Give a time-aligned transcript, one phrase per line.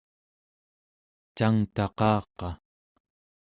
[1.37, 2.47] cangtaqaqa